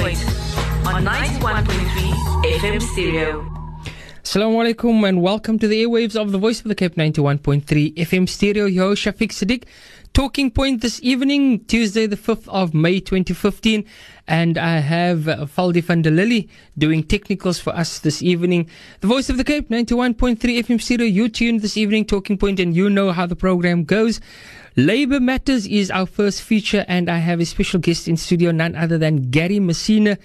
[0.00, 0.24] Point
[0.86, 1.64] on 91.3
[2.58, 3.44] FM stereo.
[4.22, 8.26] Assalamu alaikum and welcome to the airwaves of the Voice of the Cape 91.3 FM
[8.26, 8.64] stereo.
[8.64, 9.64] Yo, Shafiq.
[10.14, 13.84] Talking point this evening, Tuesday, the 5th of May 2015.
[14.26, 18.70] And I have uh, Faldi van der Lily doing technicals for us this evening.
[19.00, 21.06] The Voice of the Cape 91.3 FM stereo.
[21.06, 24.18] You tuned this evening, Talking Point, and you know how the program goes.
[24.86, 28.74] Labor Matters is our first feature, and I have a special guest in studio, none
[28.74, 30.16] other than Gary Messina.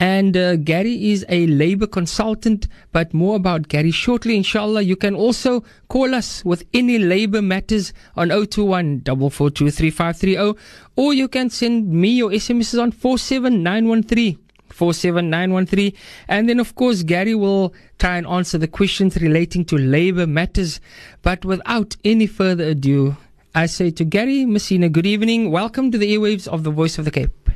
[0.00, 4.82] And uh, Gary is a labor consultant, but more about Gary shortly, inshallah.
[4.82, 10.58] You can also call us with any labor matters on 021 4423530,
[10.96, 14.36] or you can send me your SMSs on 47913.
[14.70, 15.92] 47913.
[16.26, 20.80] And then, of course, Gary will try and answer the questions relating to labor matters.
[21.22, 23.16] But without any further ado,
[23.54, 25.50] I say to Gary Messina, good evening.
[25.50, 27.50] Welcome to the airwaves of the Voice of the Cape.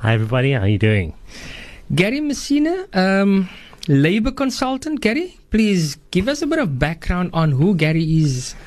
[0.00, 0.50] Hi, everybody.
[0.50, 1.14] How are you doing?
[1.94, 3.48] Gary Messina, um,
[3.86, 5.00] labor consultant.
[5.00, 8.56] Gary, please give us a bit of background on who Gary is.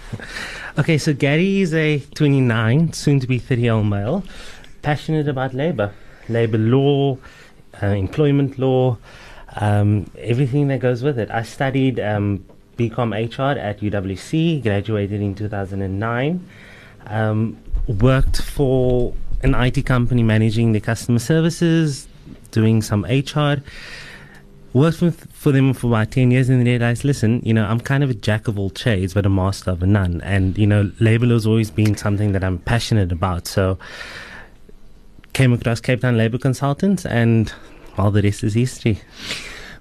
[0.75, 4.23] Okay, so Gary is a 29, soon to be 30 year old male,
[4.81, 5.94] passionate about labor,
[6.30, 7.16] labor law,
[7.83, 8.98] uh, employment law,
[9.58, 11.30] um, everything that goes with it.
[11.30, 12.44] I studied um,
[12.77, 16.47] BCom HR at UWC, graduated in 2009,
[17.07, 17.57] um,
[17.88, 22.07] worked for an IT company managing the customer services,
[22.52, 23.61] doing some HR.
[24.73, 27.80] Worked with, for them for about 10 years and then realized, listen, you know, I'm
[27.80, 30.19] kind of a jack of all trades, but a master of none.
[30.21, 33.45] And, you know, labor has always been something that I'm passionate about.
[33.45, 33.77] So
[35.33, 37.53] came across Cape Town Labor Consultants and
[37.99, 38.99] all the rest is history.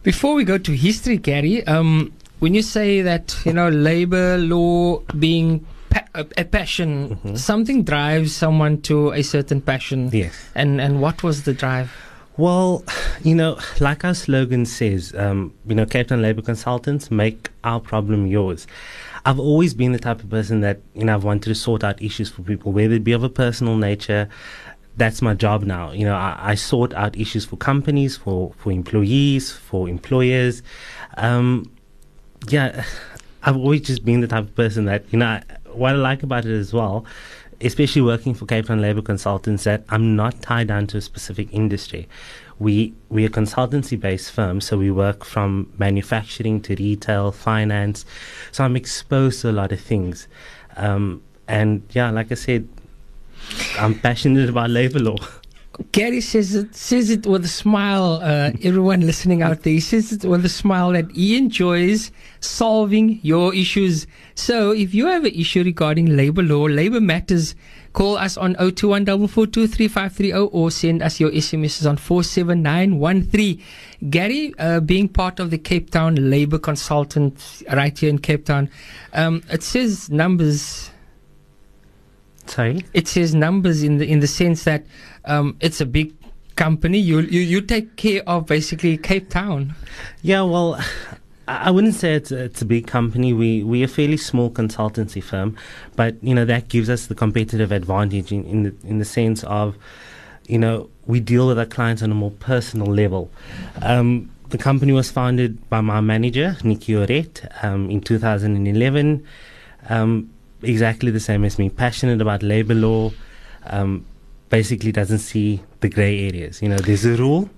[0.02, 2.12] Before we go to history, Gary, um,
[2.42, 7.36] when you say that, you know, labor law being pa- a, a passion, Mm-hmm.
[7.36, 10.10] something drives someone to a certain passion.
[10.12, 10.34] Yes.
[10.56, 11.92] And, and what was the drive?
[12.36, 12.82] Well,
[13.22, 17.78] you know, like our slogan says, um, you know, Cape Town Labour Consultants make our
[17.78, 18.66] problem yours.
[19.24, 22.02] I've always been the type of person that, you know, I've wanted to sort out
[22.02, 24.28] issues for people, whether it be of a personal nature.
[24.96, 25.92] That's my job now.
[25.92, 30.62] You know, I, I sort out issues for companies, for, for employees, for employers.
[31.16, 31.70] Um,
[32.48, 32.84] yeah,
[33.42, 35.40] I've always just been the type of person that, you know,
[35.72, 37.04] what I like about it as well,
[37.60, 41.48] especially working for Cape Town Labour Consultants, that I'm not tied down to a specific
[41.52, 42.08] industry.
[42.58, 48.04] We we're a consultancy based firm, so we work from manufacturing to retail, finance.
[48.52, 50.28] So I'm exposed to a lot of things.
[50.76, 52.68] Um, and yeah, like I said,
[53.78, 55.18] I'm passionate about labour law.
[55.90, 58.20] Gary says it says it with a smile.
[58.22, 63.18] Uh, everyone listening out there, he says it with a smile that he enjoys solving
[63.22, 64.06] your issues.
[64.34, 67.54] So if you have an issue regarding labor law, labor matters,
[67.92, 73.62] call us on 021 4423530 or send us your SMSs on 47913.
[74.10, 78.70] Gary, uh, being part of the Cape Town labor consultant right here in Cape Town,
[79.14, 80.90] um, it says numbers
[82.46, 82.84] Sorry?
[82.92, 84.84] it says numbers in the in the sense that
[85.24, 86.12] um, it's a big
[86.56, 86.98] company.
[86.98, 89.74] You, you you take care of basically Cape Town.
[90.22, 90.80] Yeah, well,
[91.48, 93.32] I wouldn't say it's a, it's a big company.
[93.32, 95.56] We we're a fairly small consultancy firm,
[95.96, 99.44] but you know that gives us the competitive advantage in, in the in the sense
[99.44, 99.76] of,
[100.46, 103.30] you know, we deal with our clients on a more personal level.
[103.80, 109.26] Um, the company was founded by my manager Nikki Oret um, in 2011.
[109.88, 110.30] Um,
[110.62, 113.12] exactly the same as me, passionate about labor law.
[113.64, 114.04] Um,
[114.52, 116.60] basically, doesn't see the grey areas.
[116.62, 117.48] You know, there's a rule.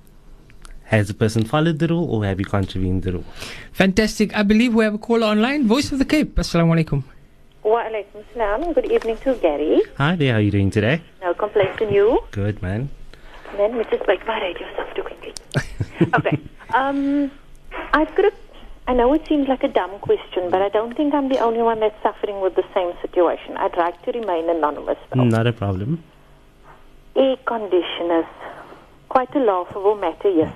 [0.85, 3.25] Has the person followed the rule or have you contravened the rule?
[3.73, 4.37] Fantastic.
[4.37, 5.67] I believe we have a caller online.
[5.67, 6.37] Voice of the Cape.
[6.37, 7.03] Assalamu alaikum.
[7.65, 8.73] Wa alaikum salam.
[8.75, 9.83] Good evening to Gary.
[9.99, 11.03] Hi there, how are you doing today?
[11.23, 12.21] No complaints on you.
[12.31, 12.89] Good, man.
[13.57, 15.35] Then we just like varied yourself too quickly.
[16.19, 16.39] okay.
[16.75, 17.31] Um,
[17.93, 18.33] I've got a.
[18.87, 21.63] I know it seems like a dumb question, but I don't think I'm the only
[21.63, 23.57] one that's suffering with the same situation.
[23.57, 24.99] I'd like to remain anonymous.
[25.13, 25.25] Though.
[25.25, 26.05] Not a problem.
[27.17, 28.27] Air conditioners,
[29.09, 30.55] quite a laughable matter, yes,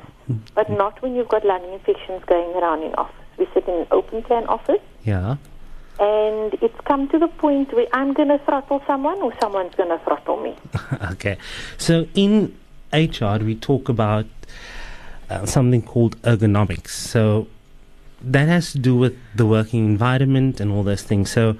[0.54, 3.14] but not when you've got lung infections going around in office.
[3.38, 4.80] We sit in an open plan office.
[5.04, 5.36] Yeah.
[6.00, 9.88] And it's come to the point where I'm going to throttle someone or someone's going
[9.88, 10.56] to throttle me.
[11.12, 11.38] okay.
[11.76, 12.56] So in
[12.92, 14.26] HR, we talk about
[15.30, 16.90] uh, something called ergonomics.
[16.90, 17.48] So
[18.22, 21.30] that has to do with the working environment and all those things.
[21.30, 21.56] So,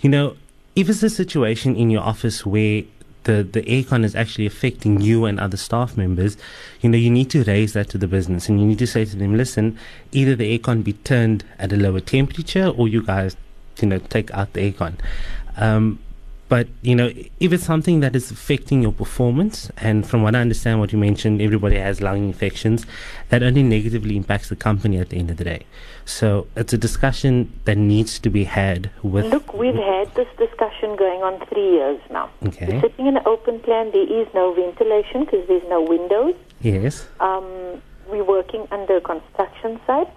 [0.00, 0.36] you know,
[0.76, 2.82] if it's a situation in your office where
[3.24, 6.36] the, the aircon is actually affecting you and other staff members,
[6.80, 9.04] you know, you need to raise that to the business and you need to say
[9.04, 9.78] to them, listen,
[10.12, 13.36] either the aircon be turned at a lower temperature or you guys,
[13.80, 14.94] you know, take out the aircon.
[15.56, 15.98] Um,
[16.48, 17.10] but you know,
[17.40, 20.98] if it's something that is affecting your performance, and from what I understand, what you
[20.98, 22.86] mentioned, everybody has lung infections,
[23.28, 25.62] that only negatively impacts the company at the end of the day.
[26.04, 29.26] So it's a discussion that needs to be had with.
[29.26, 32.30] Look, we've had this discussion going on three years now.
[32.46, 32.66] Okay.
[32.72, 33.90] We're sitting in an open plan.
[33.92, 36.34] There is no ventilation because there's no windows.
[36.62, 37.06] Yes.
[37.20, 40.08] Um, we're working under a construction site,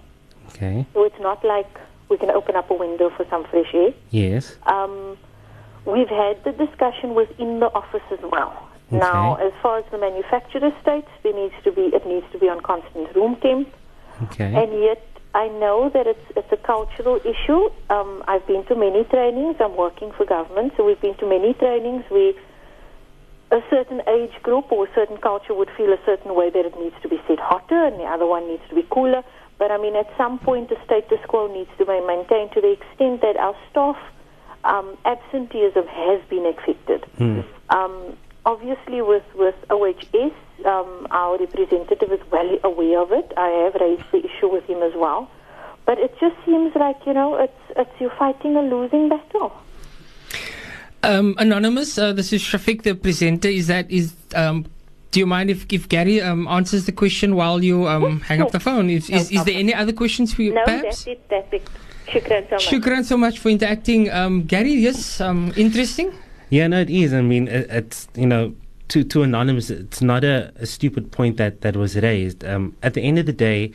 [0.48, 0.86] Okay.
[0.94, 1.68] so it's not like
[2.08, 3.92] we can open up a window for some fresh air.
[4.10, 4.56] Yes.
[4.64, 5.18] Um,
[5.84, 8.68] we've had the discussion within the office as well.
[8.88, 8.98] Okay.
[8.98, 12.48] Now, as far as the manufacturer states, there needs to be it needs to be
[12.48, 13.68] on constant room temp,
[14.24, 14.52] Okay.
[14.54, 15.02] and yet
[15.34, 17.70] I know that it's it's a cultural issue.
[17.88, 19.56] Um, I've been to many trainings.
[19.60, 22.34] I'm working for government, so we've been to many trainings where
[23.50, 26.78] a certain age group or a certain culture would feel a certain way that it
[26.78, 29.22] needs to be set hotter, and the other one needs to be cooler.
[29.58, 32.72] But I mean, at some point, the status quo needs to be maintained to the
[32.72, 33.96] extent that our staff
[34.64, 37.04] um, absenteeism has been affected.
[37.70, 40.32] Um, obviously, with, with OHS,
[40.64, 43.32] um, our representative is well aware of it.
[43.36, 45.30] I have raised the issue with him as well.
[45.84, 49.52] But it just seems like, you know, it's, it's you're fighting a losing battle.
[51.02, 53.48] Um, anonymous, uh, this is Shafiq, the presenter.
[53.48, 54.14] Is that is?
[54.36, 54.66] Um,
[55.10, 58.52] do you mind if, if Gary um, answers the question while you um, hang up
[58.52, 58.88] the phone?
[58.88, 60.54] Is, is, is there any other questions for you?
[60.54, 61.04] No, perhaps?
[61.04, 61.28] that's it.
[61.28, 61.68] That's it.
[62.12, 62.66] Shukran so much.
[62.66, 64.72] Shukran so much for interacting, um, Gary.
[64.72, 66.12] Yes, um, interesting.
[66.50, 67.14] Yeah, no, it is.
[67.14, 68.54] I mean, it, it's you know,
[68.88, 72.44] to to anonymous, it's not a, a stupid point that that was raised.
[72.44, 73.72] Um, at the end of the day,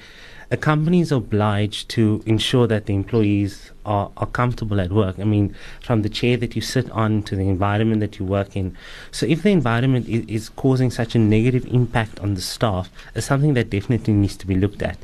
[0.51, 5.19] a company is obliged to ensure that the employees are, are comfortable at work.
[5.19, 8.55] I mean, from the chair that you sit on to the environment that you work
[8.55, 8.77] in.
[9.11, 13.25] So, if the environment is, is causing such a negative impact on the staff, it's
[13.25, 14.97] something that definitely needs to be looked at.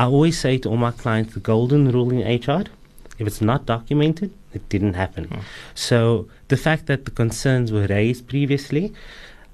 [0.00, 2.64] I always say to all my clients, the golden rule in HR
[3.20, 5.28] if it's not documented, it didn't happen.
[5.74, 8.94] So the fact that the concerns were raised previously,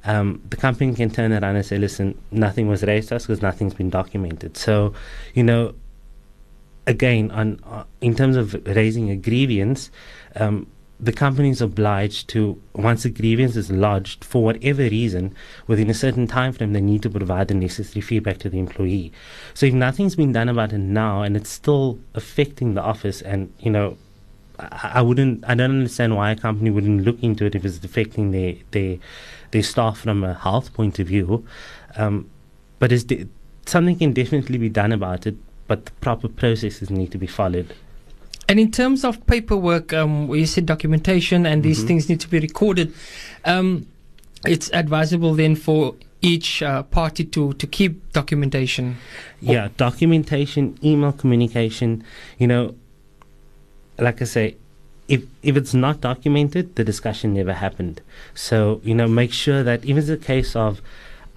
[0.04, 3.42] um, the company can turn around and say, listen, nothing was raised to us because
[3.42, 4.56] nothing's been documented.
[4.56, 4.94] So,
[5.34, 5.74] you know,
[6.86, 9.90] again, on uh, in terms of raising a grievance,
[10.36, 15.34] um, the company is obliged to, once a grievance is lodged for whatever reason,
[15.66, 19.12] within a certain time frame, they need to provide the necessary feedback to the employee.
[19.52, 23.52] So if nothing's been done about it now and it's still affecting the office, and
[23.58, 23.98] you know,
[24.58, 27.84] I, I wouldn't, I don't understand why a company wouldn't look into it if it's
[27.84, 28.96] affecting their their
[29.50, 31.46] their staff from a health point of view.
[31.96, 32.30] Um,
[32.78, 33.28] but de-
[33.66, 37.74] something can definitely be done about it, but the proper processes need to be followed.
[38.48, 42.28] And in terms of paperwork, um, where you said documentation and these things need to
[42.28, 42.94] be recorded,
[43.44, 43.86] um,
[44.44, 48.96] it's advisable then for each uh, party to, to keep documentation.
[49.40, 52.04] Yeah, documentation, email communication,
[52.38, 52.74] you know,
[53.98, 54.56] like I say,
[55.08, 58.00] if if it's not documented, the discussion never happened.
[58.34, 60.80] So, you know, make sure that even it's a case of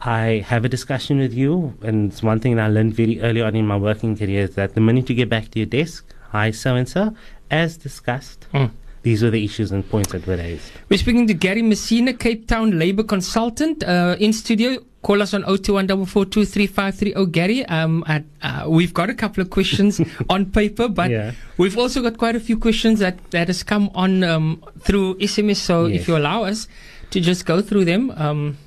[0.02, 3.42] I have a discussion with you, and it's one thing that I learned very early
[3.42, 6.06] on in my working career is that the minute you get back to your desk,
[6.32, 7.14] hi so and so,
[7.52, 8.72] as discussed, Mm.
[9.04, 10.72] these were the issues and points that were raised.
[10.90, 14.78] We're speaking to Gary Messina, Cape Town Labour Consultant, uh, in studio.
[15.02, 17.32] Call us on 0214433530.
[17.32, 21.32] Gary, um, at, uh, we've got a couple of questions on paper, but Yeah.
[21.58, 25.56] we've also got quite a few questions that, that has come on um, through SMS.
[25.58, 26.02] So Yes.
[26.02, 26.68] if you allow us
[27.12, 28.12] to just go through them.
[28.18, 28.58] Um,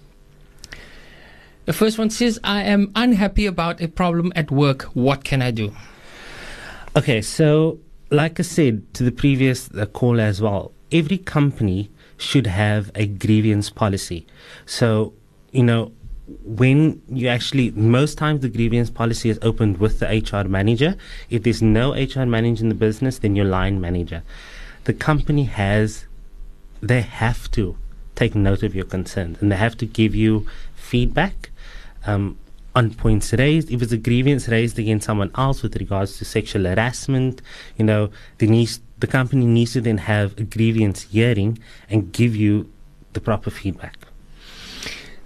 [1.66, 4.84] the first one says, I am unhappy about a problem at work.
[4.94, 5.72] What can I do?
[6.94, 7.78] Okay, so
[8.10, 13.70] like I said to the previous caller as well, every company should have a grievance
[13.70, 14.26] policy.
[14.66, 15.14] So,
[15.52, 15.92] you know,
[16.44, 20.94] when you actually, most times the grievance policy is opened with the HR manager.
[21.30, 24.22] If there's no HR manager in the business, then your line manager.
[24.84, 26.04] The company has,
[26.82, 27.78] they have to
[28.16, 31.48] take note of your concerns and they have to give you feedback
[32.06, 32.36] um,
[32.74, 33.70] on points raised.
[33.70, 37.42] If it's a grievance raised against someone else with regards to sexual harassment,
[37.76, 41.58] you know, the needs, the company needs to then have a grievance hearing
[41.90, 42.70] and give you
[43.12, 43.96] the proper feedback.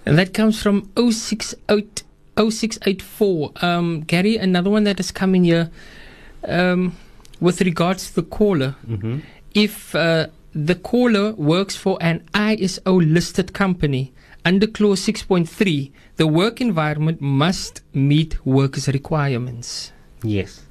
[0.05, 2.03] And that comes from 068,
[2.37, 3.51] 0684.
[3.61, 5.69] Um, Gary, another one that has come in here
[6.47, 6.95] um,
[7.39, 8.75] with regards to the caller.
[8.87, 9.19] Mm-hmm.
[9.53, 14.13] If uh, the caller works for an ISO listed company,
[14.45, 19.91] under clause 6.3, the work environment must meet workers' requirements.
[20.23, 20.63] Yes.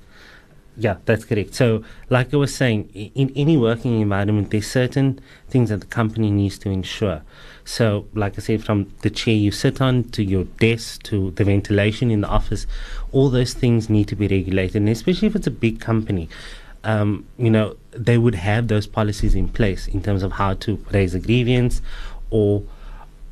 [0.76, 1.54] Yeah, that's correct.
[1.54, 6.30] So, like I was saying, in any working environment, there's certain things that the company
[6.30, 7.22] needs to ensure.
[7.64, 11.44] So, like I said, from the chair you sit on to your desk to the
[11.44, 12.66] ventilation in the office,
[13.10, 16.28] all those things need to be regulated, and especially if it's a big company.
[16.84, 20.76] Um, you know, they would have those policies in place in terms of how to
[20.92, 21.82] raise a grievance
[22.30, 22.62] or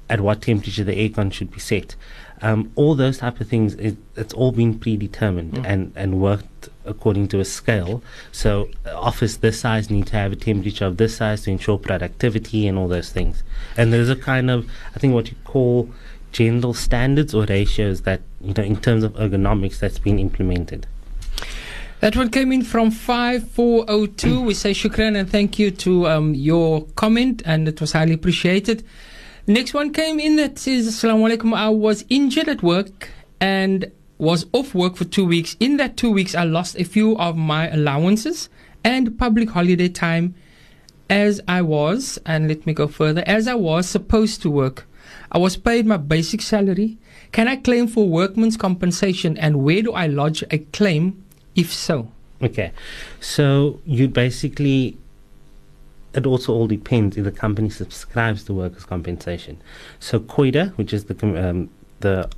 [0.09, 1.97] at what temperature the aircon should be set.
[2.43, 7.29] Um, all those type of things, it, it's all been predetermined and, and worked according
[7.29, 8.03] to a scale.
[8.33, 11.79] So uh, office this size need to have a temperature of this size to ensure
[11.79, 13.43] productivity and all those things.
[13.77, 15.91] And there's a kind of, I think what you call
[16.33, 20.87] general standards or ratios that, you know, in terms of ergonomics that's been implemented.
[22.01, 24.41] That one came in from 5402.
[24.41, 28.85] we say shukran and thank you to um, your comment, and it was highly appreciated.
[29.47, 31.55] Next one came in that says, Assalamu alaikum.
[31.55, 33.11] I was injured at work
[33.43, 35.55] and was off work for two weeks.
[35.61, 38.49] In that two weeks, I lost a few of my allowances
[38.83, 40.35] and public holiday time
[41.11, 44.87] as I was, and let me go further, as I was supposed to work.
[45.31, 46.97] I was paid my basic salary.
[47.31, 51.23] Can I claim for workman's compensation and where do I lodge a claim
[51.55, 52.11] if so?
[52.41, 52.73] Okay,
[53.21, 54.97] so you basically
[56.15, 59.61] it also all depends if the company subscribes to workers' compensation.
[59.99, 62.31] So COIDA, which is the um, the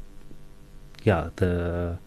[1.05, 1.99] yeah the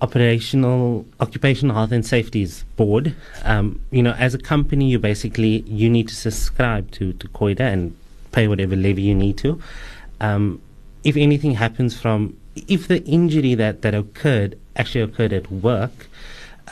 [0.00, 3.14] operational occupational health and safety's board.
[3.44, 7.72] Um, you know, as a company, you basically you need to subscribe to to COIDA
[7.72, 7.96] and
[8.32, 9.60] pay whatever levy you need to.
[10.20, 10.60] Um,
[11.04, 12.36] if anything happens from
[12.66, 16.08] if the injury that that occurred actually occurred at work,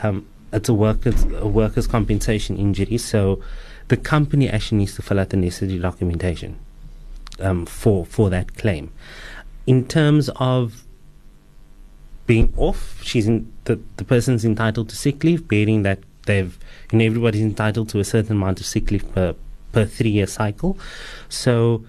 [0.03, 2.99] um, it's a workers a workers compensation injury.
[2.99, 3.43] So
[3.89, 6.59] the company actually needs to fill out the necessary documentation
[7.41, 8.93] um, for for that claim.
[9.67, 10.85] In terms of
[12.27, 16.59] being off, she's in the the person's entitled to sick leave, bearing that they've
[16.91, 19.35] you know everybody's entitled to a certain amount of sick leave per
[19.73, 20.79] per three year cycle.
[21.29, 21.85] So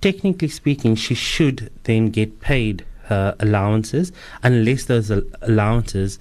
[0.00, 4.12] technically speaking, she should then get paid her allowances
[4.42, 6.18] unless those al- allowances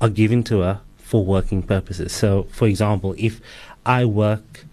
[0.00, 2.12] are given to her for working purposes.
[2.12, 3.40] So, for example, if
[3.86, 4.64] I work.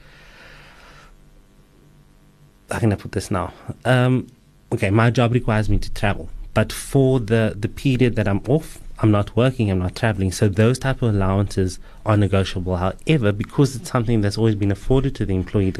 [2.69, 3.53] How can I put this now?
[3.83, 4.27] Um,
[4.71, 8.79] okay, my job requires me to travel, but for the the period that I'm off,
[8.99, 10.31] I'm not working, I'm not traveling.
[10.31, 12.77] So those type of allowances are negotiable.
[12.77, 15.73] However, because it's something that's always been afforded to the employee.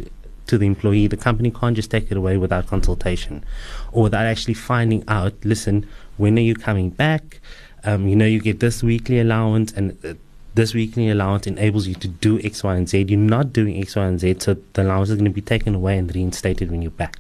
[0.48, 3.46] To the employee, the company can't just take it away without consultation,
[3.94, 5.34] or without actually finding out.
[5.46, 7.40] Listen, when are you coming back?
[7.86, 10.16] Um, you know, you get this weekly allowance, and uh,
[10.54, 13.06] this weekly allowance enables you to do X, Y, and Z.
[13.08, 15.76] You're not doing X, Y, and Z, so the allowance is going to be taken
[15.76, 17.18] away and reinstated when you're back.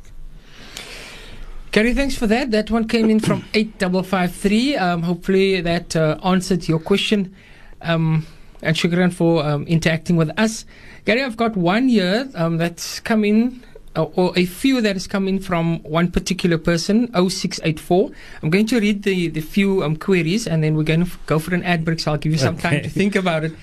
[1.71, 2.51] Gary, thanks for that.
[2.51, 4.75] That one came in from 8553.
[4.75, 7.33] Um, hopefully that uh, answered your question.
[7.81, 8.27] Um,
[8.61, 10.65] and shukran for um, interacting with us.
[11.05, 13.63] Gary, I've got one year um, that's come in,
[13.95, 18.11] or a few that is coming from one particular person, 0684.
[18.41, 21.39] I'm going to read the, the few um, queries and then we're going to go
[21.39, 23.53] for an ad break, so I'll give you some time to think about it.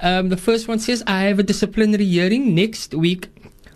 [0.00, 3.28] Um, the first one says, I have a disciplinary hearing next week.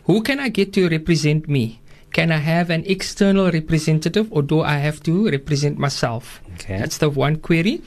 [0.05, 1.81] Who can I get to represent me?
[2.13, 6.41] Can I have an external representative or do I have to represent myself?
[6.55, 6.79] Okay.
[6.79, 7.83] That's the one query.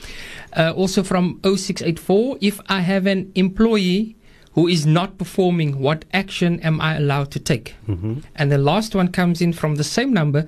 [0.56, 4.16] Uh, also from 0684, if I have an employee
[4.54, 7.76] who is not performing, what action am I allowed to take?
[7.88, 8.20] Mm-hmm.
[8.36, 10.48] And the last one comes in from the same number.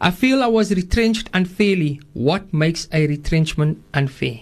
[0.00, 2.00] I feel I was retrenched unfairly.
[2.12, 4.40] What makes a retrenchment unfair?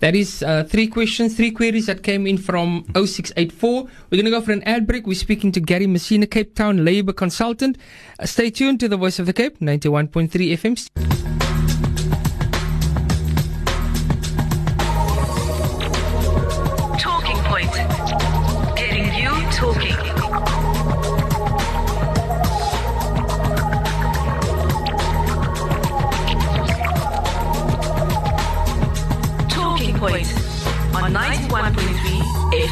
[0.00, 3.82] That is uh, three questions, three queries that came in from 0684.
[3.82, 5.06] We're going to go for an ad break.
[5.06, 7.78] We're speaking to Gary Messina, Cape Town Labour Consultant.
[8.18, 11.31] Uh, stay tuned to the Voice of the Cape, 91.3 FM.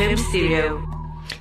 [0.01, 0.81] FM Stereo.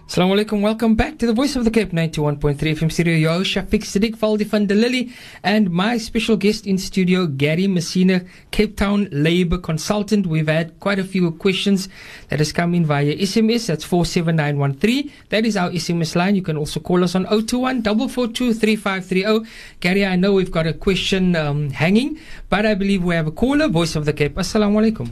[0.06, 0.62] Assalamu alaikum.
[0.62, 3.16] Welcome back to the Voice of the Cape 91.3 FM studio.
[3.16, 5.14] Yo, Shafiq Siddiq, Faldi van der Lily,
[5.44, 10.28] and my special guest in studio, Gary Messina, Cape Town Labour Consultant.
[10.28, 11.88] We've had quite a few questions
[12.28, 13.68] that has come in via SMS.
[13.68, 15.10] That's 47913.
[15.30, 16.36] That is our SMS line.
[16.36, 19.50] You can also call us on 021 442 3530.
[19.80, 23.32] Gary, I know we've got a question um, hanging, but I believe we have a
[23.32, 24.36] caller, Voice of the Cape.
[24.36, 25.08] Assalamu alaikum.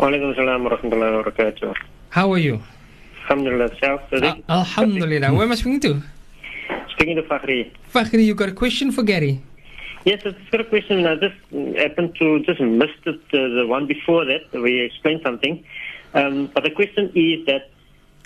[0.00, 1.95] Walaikum salam wa rahmatullahi wa barakatuh.
[2.10, 2.62] How are you?
[3.28, 3.70] Alhamdulillah.
[3.82, 5.32] Uh, Alhamdulillah.
[5.34, 6.02] Where am I speaking to?
[6.90, 7.70] Speaking to Fakhri.
[7.92, 9.42] Fakhri, you got a question for Gary?
[10.04, 11.06] Yes, I've got a question.
[11.06, 11.34] I just
[11.76, 15.64] happened to just missed it, uh, the one before that, where you explained something.
[16.14, 17.70] Um, but the question is that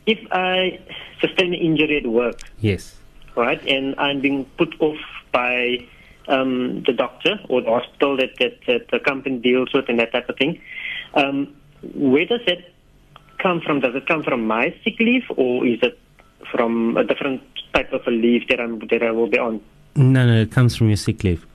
[0.06, 0.78] if I
[1.20, 2.96] sustain an injury at work, Yes.
[3.36, 4.98] right, and I'm being put off
[5.32, 5.86] by
[6.28, 10.12] um, the doctor or the hospital that, that, that the company deals with and that
[10.12, 10.60] type of thing,
[11.14, 11.54] um,
[11.94, 12.58] where does that
[13.42, 13.80] come from?
[13.80, 15.98] Does it come from my sick leave, or is it
[16.50, 17.42] from a different
[17.74, 19.60] type of a leave that I'm that I will be on?
[19.96, 21.46] No, no, it comes from your sick leave.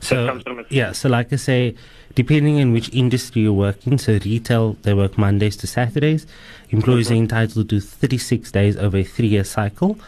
[0.00, 1.74] So comes from yeah, so like I say,
[2.14, 6.26] depending on which industry you work in, so retail they work Mondays to Saturdays.
[6.70, 9.98] Employees are entitled to 36 days over a three-year cycle.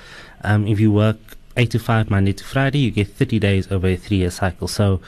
[0.44, 1.18] Um, if you work
[1.56, 4.68] eight to five Monday to Friday, you get 30 days over a three-year cycle.
[4.68, 5.00] So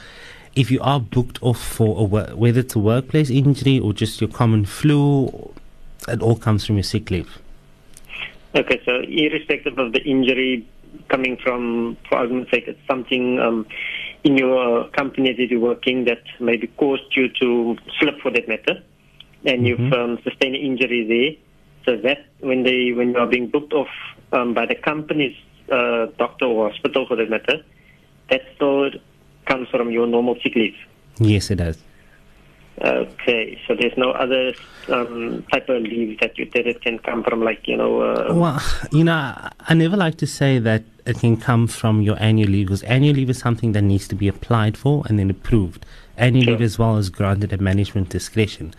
[0.55, 4.21] if you are booked off for a wo- whether it's a workplace injury or just
[4.21, 5.53] your common flu,
[6.09, 7.39] it all comes from your sick leave.
[8.55, 10.67] Okay, so irrespective of the injury
[11.09, 13.67] coming from, for argument's sake, it's something um,
[14.23, 18.83] in your company that you're working that maybe caused you to slip for that matter,
[19.45, 21.41] and you've um, sustained an injury there.
[21.85, 23.89] So that when they when you are being booked off
[24.33, 25.37] um, by the company's
[25.71, 27.63] uh, doctor or hospital for that matter,
[28.31, 28.91] that still
[29.45, 30.77] comes from your normal sick leave.
[31.19, 31.77] Yes, it does.
[32.83, 34.53] Okay, so there's no other
[34.89, 38.01] um, type of leave that you that it can come from, like you know.
[38.01, 42.01] Uh, Well, you know, I- I never like to say that it can come from
[42.03, 45.19] your annual leave because annual leave is something that needs to be applied for and
[45.19, 45.87] then approved.
[46.17, 46.53] Annual Sure.
[46.53, 48.75] leave as well is granted at management discretion.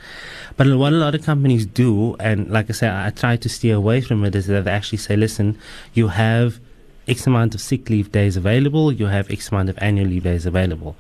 [0.58, 3.76] But what a lot of companies do, and like I said, I try to steer
[3.76, 5.58] away from it, is that they actually say, listen,
[5.94, 6.60] you have
[7.08, 10.46] X amount of sick leave days available, you have X amount of annual leave days
[10.46, 10.96] available.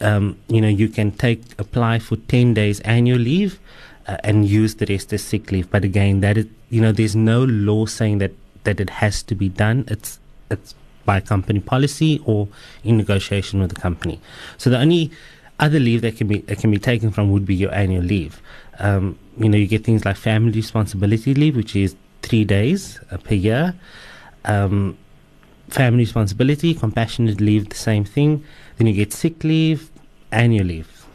[0.00, 3.58] Um, you know, you can take apply for 10 days annual leave
[4.06, 5.70] uh, and use the rest as sick leave.
[5.70, 8.32] But again, that is, you know, there's no law saying that,
[8.64, 9.84] that it has to be done.
[9.88, 10.18] It's,
[10.50, 12.48] it's by company policy or
[12.84, 14.20] in negotiation with the company.
[14.58, 15.10] So the only
[15.58, 18.40] other leave that can be that can be taken from would be your annual leave.
[18.78, 23.16] Um, you know, you get things like family responsibility leave, which is three days uh,
[23.16, 23.74] per year.
[24.44, 24.98] Um,
[25.68, 28.44] family responsibility, compassionate leave, the same thing.
[28.76, 29.90] Then you get sick leave,
[30.32, 31.06] annual leave,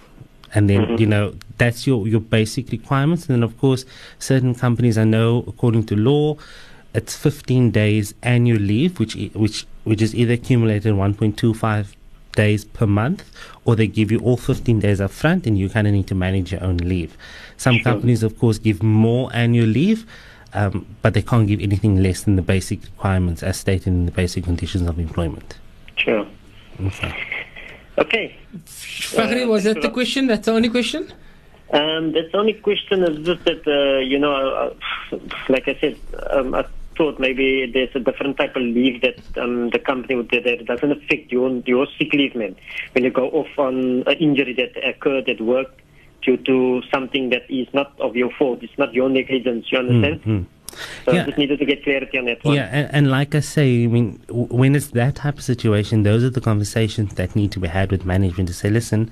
[0.53, 0.97] and then mm-hmm.
[0.97, 3.27] you know that's your your basic requirements.
[3.27, 3.85] And then of course,
[4.19, 6.37] certain companies I know, according to law,
[6.93, 11.87] it's 15 days annual leave, which which which is either accumulated 1.25
[12.35, 13.23] days per month,
[13.65, 16.15] or they give you all 15 days up front, and you kind of need to
[16.15, 17.17] manage your own leave.
[17.57, 17.83] Some Sure.
[17.83, 20.05] companies, of course, give more annual leave.
[20.55, 24.11] Um, but they can't give anything less than the basic requirements as stated in the
[24.11, 25.57] basic conditions of employment.
[25.95, 26.27] sure.
[26.79, 27.15] Okay.
[27.97, 28.35] Okay.
[28.65, 30.27] Fakhri, was that the question?
[30.27, 31.11] That's the only question?
[31.71, 35.17] Um, that's the only question is just that, uh, you know, uh,
[35.49, 35.97] like I said,
[36.31, 40.29] um, I thought maybe there's a different type of leave that um, the company would
[40.29, 42.55] do that doesn't affect your, your sick leave, man.
[42.93, 45.81] When you go off on an injury that occurred at work
[46.25, 50.23] due to something that is not of your fault, it's not your negligence, you understand?
[50.23, 50.45] Mhm.
[51.05, 51.21] So Yeah.
[51.21, 52.55] I just needed to get clarity on that one.
[52.55, 56.01] Yeah, and, and like I say, I mean, w- when it's that type of situation,
[56.03, 59.11] those are the conversations that need to be had with management to say, listen,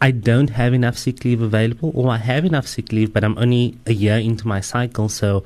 [0.00, 3.38] I don't have enough sick leave available, or I have enough sick leave, but I'm
[3.38, 5.08] only a year into my cycle.
[5.08, 5.44] So,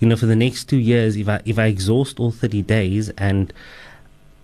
[0.00, 3.10] you know, for the next two years, if I if I exhaust all 30 days,
[3.18, 3.52] and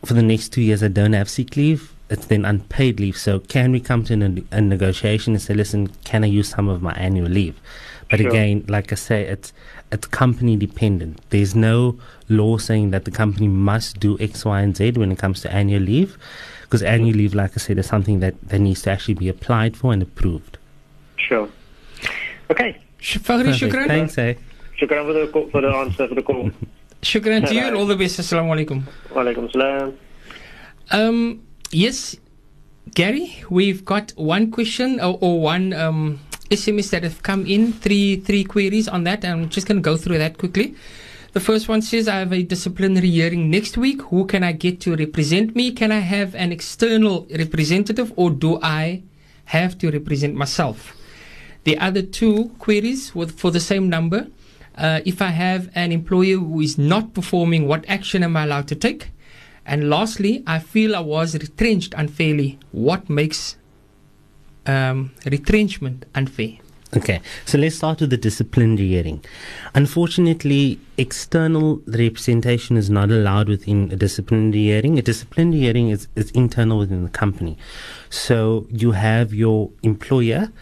[0.04, 3.16] for the next two years I don't have sick leave, it's then unpaid leave.
[3.16, 6.68] So, can we come to a, a negotiation and say, listen, can I use some
[6.68, 7.58] of my annual leave?
[8.10, 8.28] But Sure.
[8.28, 9.52] again, like I say, it's
[9.90, 11.20] it's company dependent.
[11.30, 11.98] There's no
[12.28, 15.52] law saying that the company must do X, Y, and Z when it comes to
[15.52, 16.16] annual leave,
[16.62, 19.76] because annual leave, like I said, is something that, that needs to actually be applied
[19.76, 20.58] for and approved.
[21.16, 21.48] Sure.
[22.50, 22.78] Okay.
[22.98, 23.58] Sh- Fakhri, Perfect.
[23.74, 23.86] shukran.
[23.86, 24.34] Thanks, eh?
[24.78, 26.50] Shukran for the, for the answer for the call.
[27.02, 28.20] Shukran to you and all the best.
[28.20, 28.82] Assalamu alaikum.
[29.10, 29.96] Walaikum salam.
[30.90, 32.16] Um, yes,
[32.94, 37.72] Gary, we've got one question or, or one um, SMS that have come in.
[37.72, 39.24] Three three queries on that.
[39.24, 40.74] I'm just going to go through that quickly.
[41.32, 44.02] The first one says, I have a disciplinary hearing next week.
[44.02, 45.72] Who can I get to represent me?
[45.72, 49.02] Can I have an external representative or do I
[49.46, 50.94] have to represent myself?
[51.64, 54.26] The other two queries with, for the same number.
[54.76, 58.68] Uh, if I have an employer who is not performing, what action am I allowed
[58.68, 59.08] to take?
[59.64, 62.58] And lastly, I feel I was retrenched unfairly.
[62.72, 63.56] What makes
[64.66, 66.58] um, retrenchment unfair?
[66.94, 69.24] Okay, so let's start with the disciplinary hearing.
[69.74, 74.98] Unfortunately, external representation is not allowed within a disciplinary hearing.
[74.98, 77.56] A disciplinary hearing is, is internal within the company.
[78.10, 80.52] So you have your employer,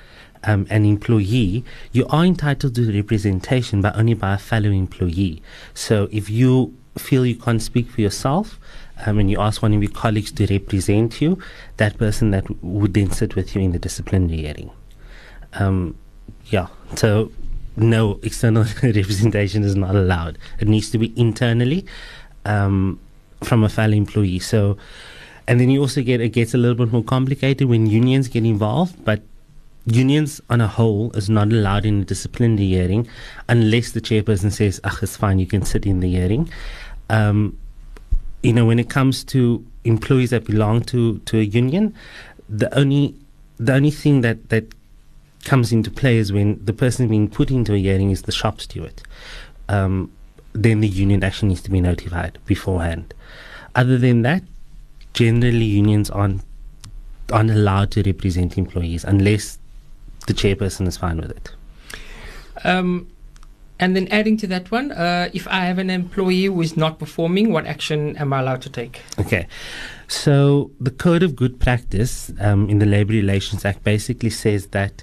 [0.45, 5.43] um, an employee, you are entitled to representation, but only by a fellow employee.
[5.75, 8.61] So if you feel you can't speak for yourself,
[9.07, 11.39] um, and you ask one of your colleagues to represent you,
[11.77, 14.71] that person that w- would then sit with you in the disciplinary hearing.
[15.55, 15.97] Um,
[16.47, 17.31] yeah, so
[17.77, 20.39] no external representation is not allowed.
[20.59, 21.87] It needs to be internally
[22.45, 22.99] um,
[23.43, 24.39] from a fellow employee.
[24.39, 24.77] So,
[25.47, 28.45] and then you also get it gets a little bit more complicated when unions get
[28.45, 29.23] involved, but
[29.87, 33.09] unions on a whole is not allowed in a disciplinary hearing
[33.49, 36.51] unless the chairperson says, "Ah, it's fine, you can sit in the hearing."
[37.09, 37.57] Um,
[38.43, 41.95] you know, when it comes to employees that belong to to a union,
[42.49, 43.15] the only
[43.59, 44.65] the only thing that that
[45.45, 48.61] comes into play is when the person being put into a hearing is the shop
[48.61, 49.03] steward.
[49.69, 50.13] Um,
[50.53, 53.15] then the union actually needs to be notified beforehand.
[53.75, 54.43] Other than that,
[55.15, 56.43] generally unions aren't
[57.33, 59.59] aren't allowed to represent employees unless
[60.27, 61.51] the chairperson is fine with it.
[62.65, 63.09] Um,
[63.81, 66.99] and then adding to that one, uh, if I have an employee who is not
[66.99, 69.01] performing, what action am I allowed to take?
[69.19, 69.49] Okay.
[70.07, 75.03] So the Code of Good Practice um, in the Labour Relations Act basically says that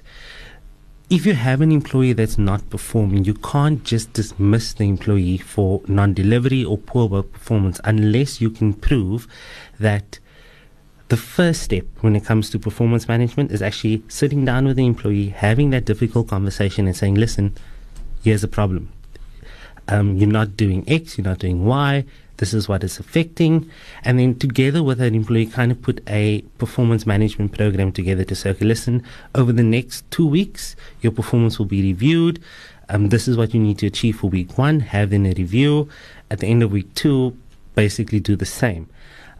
[1.10, 5.82] if you have an employee that's not performing, you can't just dismiss the employee for
[5.88, 9.26] non delivery or poor work performance unless you can prove
[9.80, 10.20] that
[11.08, 14.86] the first step when it comes to performance management is actually sitting down with the
[14.86, 17.56] employee, having that difficult conversation, and saying, listen,
[18.28, 18.92] here's a problem.
[19.88, 22.04] Um, you're not doing X, you're not doing Y,
[22.36, 23.70] this is what it's affecting.
[24.04, 28.34] And then together with an employee, kind of put a performance management program together to
[28.34, 29.02] say, okay, listen,
[29.34, 32.38] over the next two weeks, your performance will be reviewed.
[32.90, 35.88] Um, this is what you need to achieve for week one, have then a review.
[36.30, 37.34] At the end of week two,
[37.74, 38.90] basically do the same.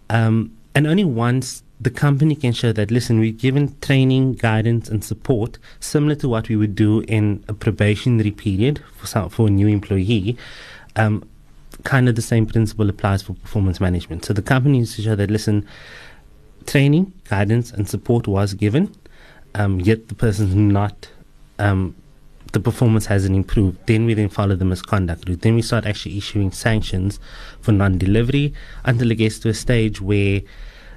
[0.08, 5.04] Um, and only once the company can show that, listen, we've given training, guidance, and
[5.04, 9.50] support similar to what we would do in a probationary period for, some, for a
[9.50, 10.36] new employee.
[10.96, 11.28] Um,
[11.84, 14.24] kind of the same principle applies for performance management.
[14.24, 15.66] So the company needs to show that, listen,
[16.66, 18.92] training, guidance, and support was given,
[19.54, 21.08] um, yet the person's not,
[21.60, 21.94] um,
[22.52, 23.78] the performance hasn't improved.
[23.86, 25.42] Then we then follow the misconduct route.
[25.42, 27.20] Then we start actually issuing sanctions
[27.60, 30.40] for non delivery until it gets to a stage where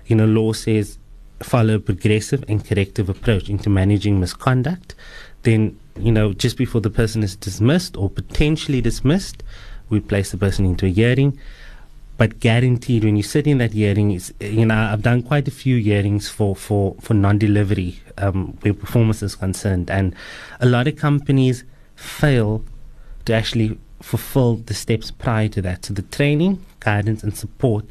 [0.05, 0.97] you know, law says
[1.43, 4.95] follow a progressive and corrective approach into managing misconduct,
[5.43, 9.43] then, you know, just before the person is dismissed or potentially dismissed,
[9.89, 11.37] we place the person into a hearing.
[12.17, 15.51] But guaranteed, when you sit in that hearing, is you know I've done quite a
[15.51, 20.13] few hearings for for for non-delivery um, where performance is concerned, and
[20.59, 21.63] a lot of companies
[21.95, 22.63] fail
[23.25, 25.85] to actually fulfill the steps prior to that.
[25.85, 27.85] So the training, guidance, and support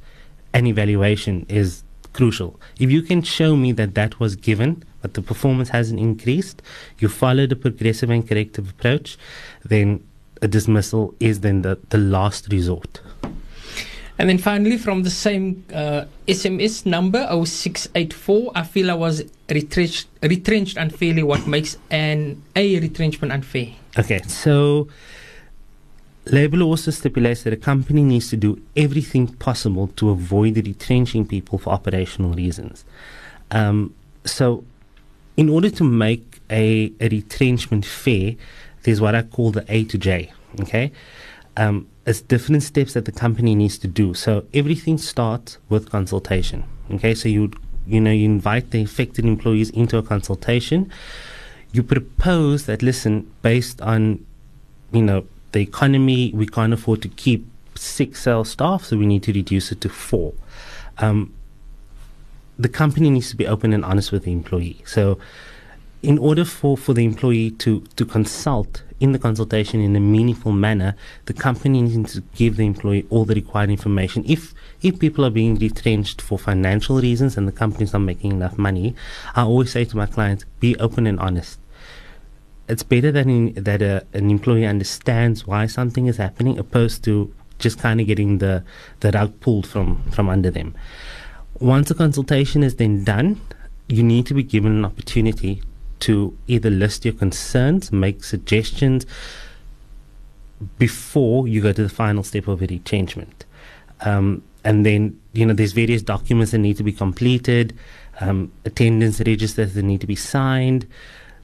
[0.53, 2.61] and evaluation is crucial.
[2.79, 6.63] If you can show me that that was given, but the performance hasn't increased,
[6.99, 9.17] you followed a progressive and corrective approach,
[9.65, 10.05] then
[10.43, 13.01] a dismissal is then the, the last resort.
[14.19, 20.09] And then finally, from the same uh, SMS number 0684, I feel I was retrenched,
[20.23, 21.23] retrenched unfairly.
[21.23, 23.69] What makes an a retrenchment unfair?
[23.99, 24.89] Okay, so
[26.33, 31.59] Labour also stipulates that a company needs to do everything possible to avoid retrenching people
[31.59, 32.85] for operational reasons.
[33.51, 34.65] Um, so,
[35.37, 38.37] in order to make a, a, retrenchment fair,
[38.83, 40.33] there's what I call the A to J.
[40.61, 40.93] Okay,
[41.57, 44.15] um, it's different steps that the company needs to do.
[44.15, 46.65] So everything starts with consultation.
[46.93, 47.53] Okay, so you
[47.87, 50.91] you know you invite the affected employees into a consultation.
[51.73, 54.25] You propose that listen, based on
[54.93, 59.23] you know the economy, we can't afford to keep six sales staff, so we need
[59.25, 60.35] to reduce it to four.
[60.99, 61.35] Um,
[62.59, 64.83] the company needs to be open and honest with the employee.
[64.85, 65.19] So,
[66.03, 70.53] in order for, for the employee to, to consult in the consultation in a meaningful
[70.53, 74.25] manner, the company needs to give the employee all the required information.
[74.27, 78.57] If if people are being retrenched for financial reasons and the company's not making enough
[78.59, 78.95] money,
[79.35, 81.60] I always say to my clients, be open and honest
[82.71, 87.33] it's better that in, that a, an employee understands why something is happening, opposed to
[87.59, 88.65] just kind of getting the
[89.01, 90.75] the rug pulled from from under them.
[91.59, 93.41] Once a consultation is then done,
[93.89, 95.63] you need to be given an opportunity
[96.01, 99.05] to either list your concerns, make suggestions
[100.79, 103.45] before you go to the final step of a retrenchment.
[104.01, 107.77] Um, and then, you know, there's various documents that need to be completed,
[108.21, 110.87] um, attendance registers that need to be signed.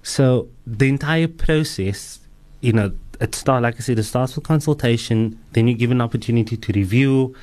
[0.07, 2.21] So the entire process,
[2.61, 5.37] you know, it start like I said, it starts with consultation.
[5.53, 7.35] Then you give an opportunity to review,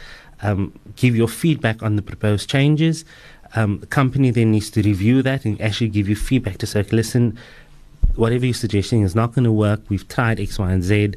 [0.42, 3.04] um, give your feedback on the proposed changes.
[3.58, 6.84] Um, the company then needs to review that and actually give you feedback to say,
[6.84, 7.38] listen,
[8.16, 9.82] whatever you're suggesting is not going to work.
[9.90, 11.16] We've tried X, Y, and Z.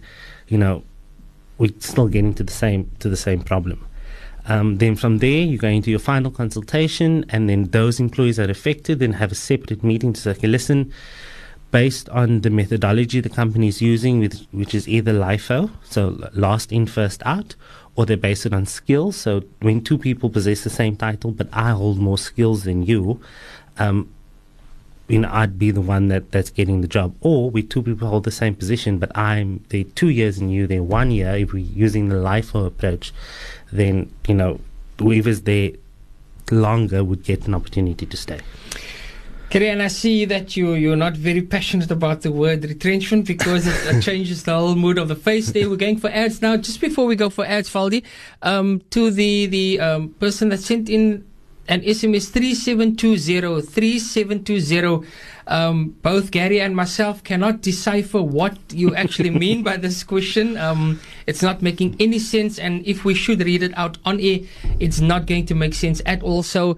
[0.48, 0.82] You know,
[1.58, 3.86] we're still getting to the same to the same problem.
[4.46, 8.48] Um, then from there, you go into your final consultation, and then those employees that
[8.48, 10.92] are affected then have a separate meeting to say, okay, listen,
[11.70, 16.72] based on the methodology the company is using, which, which is either LIFO, so last
[16.72, 17.54] in, first out,
[17.96, 19.16] or they base it on skills.
[19.16, 23.20] So when two people possess the same title, but I hold more skills than you,
[23.78, 24.12] um,
[25.08, 27.14] you know, I'd be the one that, that's getting the job.
[27.20, 30.66] Or we two people hold the same position, but I'm there two years and you
[30.66, 31.36] there one year.
[31.36, 33.12] If we're using the LIFO approach,
[33.70, 34.60] then, you know,
[34.98, 35.72] whoever's there
[36.50, 38.40] longer would get an opportunity to stay.
[39.56, 43.66] Gary, and I see that you, you're not very passionate about the word retrenchment because
[43.66, 45.70] it, it changes the whole mood of the face there.
[45.70, 46.58] We're going for ads now.
[46.58, 48.02] Just before we go for ads, Faldi,
[48.42, 51.24] um, to the, the um, person that sent in
[51.68, 55.08] an SMS 3720, 3720.
[55.48, 60.58] Um, both Gary and myself cannot decipher what you actually mean by this question.
[60.58, 64.40] Um, it's not making any sense, and if we should read it out on air,
[64.80, 66.42] it's not going to make sense at all.
[66.42, 66.76] So,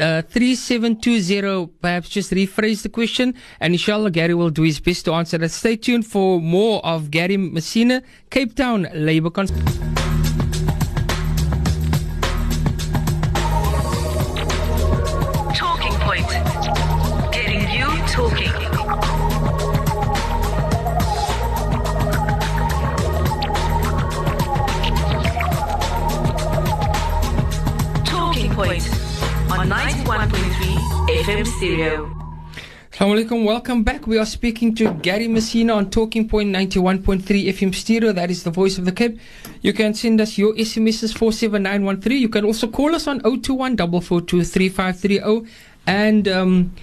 [0.00, 5.12] uh, 3720, perhaps just rephrase the question, and inshallah, Gary will do his best to
[5.12, 5.50] answer it.
[5.50, 9.54] Stay tuned for more of Gary Messina, Cape Town Labour talking.
[18.08, 18.77] Talking
[31.58, 32.14] 91.3 FM
[32.92, 34.06] Assalamu alaikum, welcome back.
[34.06, 38.12] We are speaking to Gary Messina on Talking Point 91.3 FM Stereo.
[38.12, 39.18] That is the voice of the Cape.
[39.60, 42.22] You can send us your SMSs 47913.
[42.22, 45.50] You can also call us on 021 442 3530.
[45.88, 46.74] And um,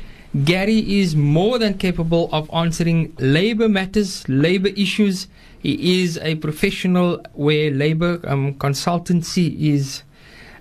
[0.43, 5.27] Gary is more than capable of answering labor matters, labor issues.
[5.59, 10.03] He is a professional where labor um, consultancy is.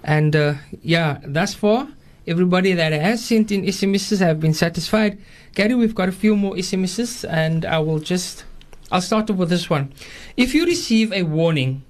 [0.04, 1.88] And uh, yeah, thus far,
[2.26, 5.18] everybody that has sent in SMSs have been satisfied.
[5.54, 8.44] Gary, we've got a few more SMSs, and I will just.
[8.92, 9.92] I'll start off with this one.
[10.36, 11.82] If you receive a warning,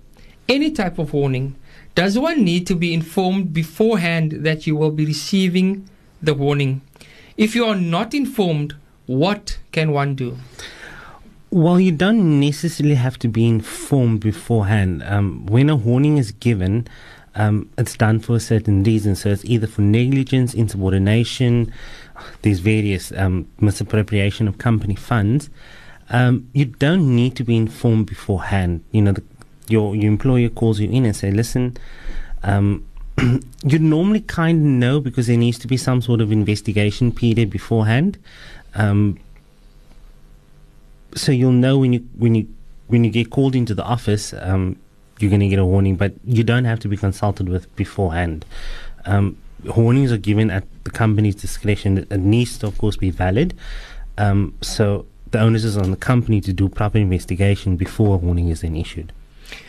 [0.49, 1.57] any type of warning,
[1.95, 5.89] does one need to be informed beforehand that you will be receiving
[6.23, 6.83] the warning?
[7.37, 8.75] If you are not informed,
[9.07, 10.39] what can one do?
[11.51, 15.05] Well, you don't necessarily have to be informed beforehand.
[15.05, 16.89] Um, when a warning is given,
[17.37, 19.17] um, it's done for a certain reason.
[19.17, 21.73] So it's either for negligence, insubordination,
[22.43, 25.51] there's various um, misappropriation of company funds.
[26.11, 28.85] Um, you don't need to be informed beforehand.
[28.93, 29.23] You know, the,
[29.69, 31.77] your your employer calls you in and say, "Listen."
[32.43, 32.85] Um,
[33.65, 37.49] you normally kind of know because there needs to be some sort of investigation period
[37.49, 38.19] beforehand.
[38.75, 39.19] Um,
[41.15, 42.49] so you'll know when you when you
[42.89, 44.77] when you get called into the office, um,
[45.25, 48.45] you're going to get a warning, but you don't have to be consulted with beforehand.
[49.07, 49.37] Um,
[49.77, 51.99] warnings are given at the company's discretion.
[51.99, 53.55] It needs to, of course, be valid.
[54.19, 58.51] Um, so the onus is on the company to do proper investigation before a warning
[58.51, 59.13] is then issued.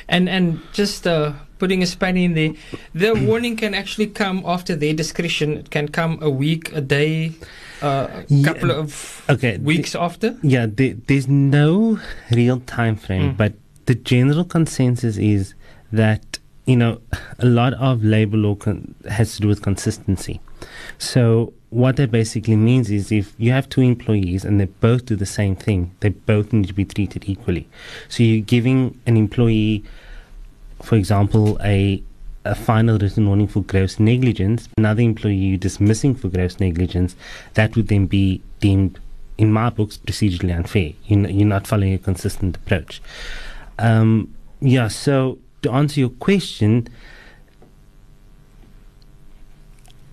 [0.08, 2.54] And and just uh, putting a span in there,
[2.94, 5.58] the warning can actually come after their discretion.
[5.58, 7.32] It can come a week, a day,
[7.82, 10.38] uh, a Yeah, couple of okay, weeks after.
[10.44, 12.00] Yeah, there, there's no
[12.32, 13.38] real time frame, Mm.
[13.38, 13.54] but
[13.86, 15.54] the general consensus is
[15.92, 17.00] that you know
[17.40, 20.40] a lot of labor law con- has to do with consistency.
[20.98, 25.16] So what that basically means is if you have two employees and they both do
[25.16, 27.68] the same thing, they both need to be treated equally.
[28.08, 29.84] So you're giving an employee,
[30.82, 32.02] for example, a
[32.46, 37.16] a final written warning for gross negligence, another employee you're dismissing for gross negligence,
[37.56, 39.00] that would then be deemed,
[39.40, 40.94] in my books, procedurally unfair.
[41.08, 43.02] You're, you're not following a consistent approach.
[43.78, 46.88] Um, yeah, so to answer your question,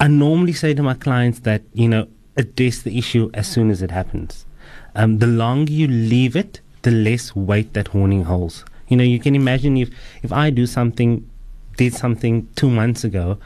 [0.00, 3.82] I normally say to my clients that, you know, address the issue as soon as
[3.82, 4.46] it happens.
[4.94, 8.64] Um, the longer you leave it, the less weight that warning holds.
[8.88, 9.90] You know, you can imagine if,
[10.22, 11.28] if I do something,
[11.76, 13.38] did something two months ago,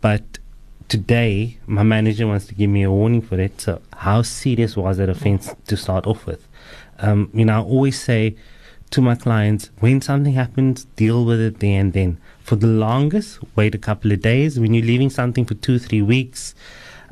[0.00, 0.38] but
[0.88, 3.60] today my manager wants to give me a warning for it.
[3.60, 6.48] So how serious was that offense to start off with?
[6.98, 8.34] Um, you know, I always say
[8.90, 12.18] to my clients, when something happens, deal with it there and then.
[12.42, 14.58] For the longest, wait a couple of days.
[14.58, 16.54] When you're leaving something for two, three weeks,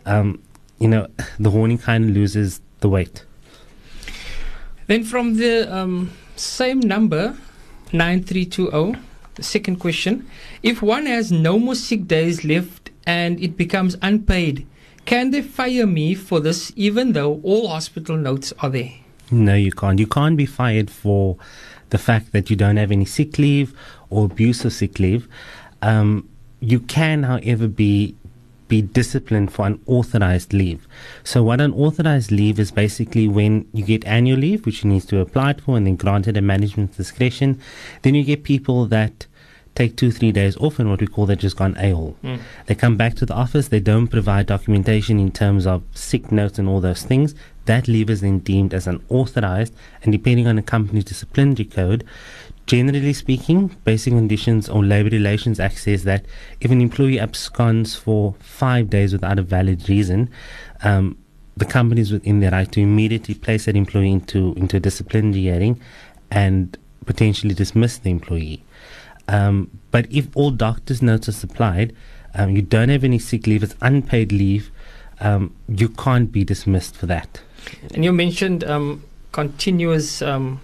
[0.07, 0.43] um,
[0.79, 1.09] you know,
[1.39, 3.25] the warning kind of loses the weight.
[4.87, 7.37] Then from the um, same number,
[7.93, 8.99] 9320,
[9.35, 10.29] the second question.
[10.62, 14.67] If one has no more sick days left and it becomes unpaid,
[15.05, 18.93] can they fire me for this even though all hospital notes are there?
[19.31, 19.99] No, you can't.
[19.99, 21.37] You can't be fired for
[21.91, 23.75] the fact that you don't have any sick leave
[24.11, 25.29] or abuse of sick leave.
[25.83, 26.29] Um,
[26.61, 28.17] you can, however, be
[28.69, 30.89] be disciplined for unauthorized leave.
[31.23, 35.21] So, what unauthorized leave is basically when you get annual leave, which you need to
[35.21, 37.61] apply for and then granted at management's discretion.
[38.03, 39.27] Then you get people that
[39.77, 42.15] take two, three days off, and what we call they've just gone AWOL.
[42.25, 42.41] Mm.
[42.67, 46.59] They come back to the office, they don't provide documentation in terms of sick notes
[46.59, 47.35] and all those things.
[47.67, 52.05] That leave is then deemed as unauthorized, and depending on the company's disciplinary code,
[52.67, 56.25] generally speaking, basic conditions or labor relations act says that
[56.61, 60.31] if an employee absconds for five days without a valid reason,
[60.83, 61.17] um,
[61.57, 65.43] the company is within their right to immediately place that employee into into a disciplinary
[65.43, 65.81] hearing
[66.31, 66.77] and
[67.07, 68.63] potentially dismiss the employee.
[69.29, 71.95] Um, but if all doctor's notes are supplied,
[72.35, 74.71] um, you don't have any sick leave, it's unpaid leave,
[75.21, 77.41] um, you can't be dismissed for that.
[77.95, 79.03] And you mentioned um,
[79.33, 80.61] continuous, um,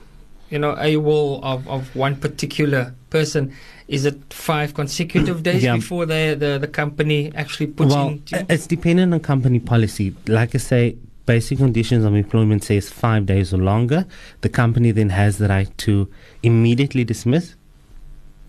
[0.50, 3.54] you know, AWOL of, of one particular person.
[3.88, 5.76] Is it five consecutive days Yeah.
[5.76, 8.22] before the, the, the company actually puts well, in?
[8.48, 10.14] it's dependent on company policy.
[10.26, 14.06] Like I say, basic conditions of employment says five days or longer.
[14.40, 16.08] The company then has the right to
[16.42, 17.54] immediately dismiss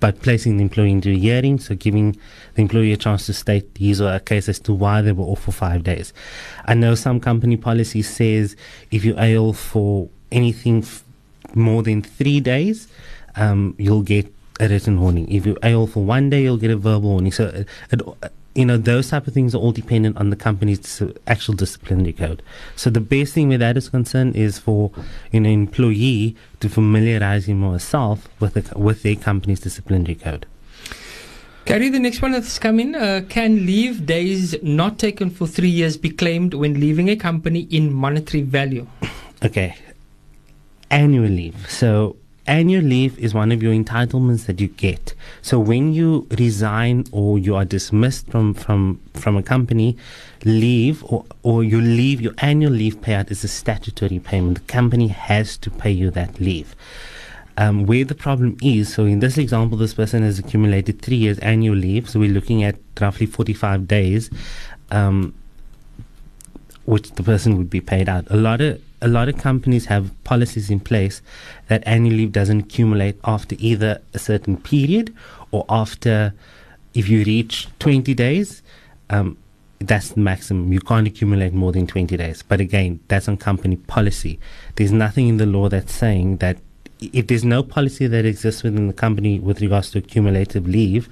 [0.04, 2.12] by placing the employee into a hearing, so giving
[2.56, 5.24] the employee a chance to state his or her case as to why they were
[5.24, 6.12] off for five days.
[6.66, 8.58] I know some company policy says
[8.92, 11.06] if you ail for anything f-
[11.56, 12.90] more than three days,
[13.38, 14.28] um, you'll get
[14.60, 15.32] a written warning.
[15.32, 17.32] If you ail for one day, you'll get a verbal warning.
[17.32, 18.02] So, it, it,
[18.56, 22.44] you know, those type of things are all dependent on the company's actual disciplinary code.
[22.76, 24.92] So the best thing where that is concerned is for
[25.32, 30.46] you know employee to familiarize him or herself with the, with their company's disciplinary code.
[31.66, 32.94] Gary, the next one that's coming.
[32.94, 37.62] Uh, can leave days not taken for three years be claimed when leaving a company
[37.72, 38.86] in monetary value?
[39.44, 39.76] Okay.
[40.92, 41.70] Annual leave.
[41.70, 45.14] So annual leave is one of your entitlements that you get.
[45.42, 49.98] So when you resign or you are dismissed from from from a company,
[50.44, 54.58] leave or or you leave your annual leave payout is a statutory payment.
[54.58, 56.76] The company has to pay you that leave.
[57.56, 61.38] Um, where the problem is, so in this example, this person has accumulated three years
[61.40, 64.32] annual leave, so we're looking at roughly 45 days.
[64.90, 65.36] Um,
[66.86, 68.26] which the person would be paid out.
[68.30, 71.22] A lot of a lot of companies have policies in place
[71.68, 75.14] that annual leave doesn't accumulate after either a certain period
[75.52, 76.34] or after
[76.94, 78.64] if you reach 20 days.
[79.10, 79.38] Um,
[79.80, 80.72] that's the maximum.
[80.72, 82.42] You can't accumulate more than 20 days.
[82.42, 84.40] But again, that's on company policy.
[84.76, 86.58] There's nothing in the law that's saying that
[87.02, 91.10] if there's no policy that exists within the company with regards to accumulative leave,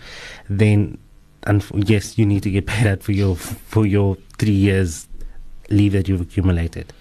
[0.50, 0.98] then
[1.76, 5.08] yes, you need to get paid out for your for your three years
[5.70, 6.94] leave that you've accumulated.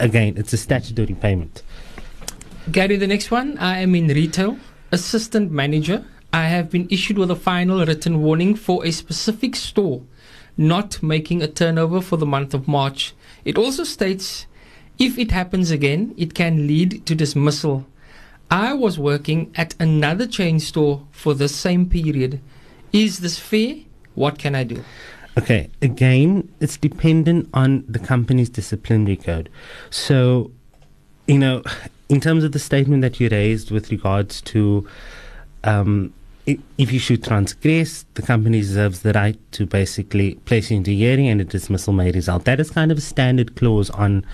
[0.00, 1.62] Again, it's a statutory payment.
[2.70, 3.58] Gary, the next one.
[3.58, 4.58] I am in retail,
[4.90, 6.04] assistant manager.
[6.32, 10.02] I have been issued with a final written warning for a specific store
[10.56, 13.14] not making a turnover for the month of March.
[13.44, 14.46] It also states
[14.98, 17.86] if it happens again, it can lead to dismissal.
[18.50, 22.40] I was working at another chain store for the same period.
[22.92, 23.78] Is this fair?
[24.14, 24.84] What can I do?
[25.36, 29.48] Okay, again, it's dependent on the company's disciplinary code.
[29.90, 30.52] So,
[31.26, 31.62] you know,
[32.08, 34.86] in terms of the statement that you raised with regards to
[35.64, 36.12] um,
[36.46, 41.28] if you should transgress, the company reserves the right to basically place you into hearing
[41.28, 42.44] and a dismissal may result.
[42.44, 44.24] That is kind of a standard clause on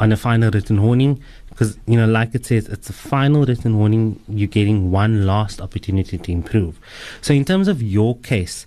[0.00, 1.20] on a final written warning
[1.58, 4.22] because, you know, like it says, it's a final written warning.
[4.28, 6.78] You're getting one last opportunity to improve.
[7.20, 8.64] So, in terms of your case,